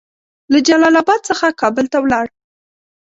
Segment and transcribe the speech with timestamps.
[0.51, 2.25] له جلال اباد څخه کابل ته ولاړ.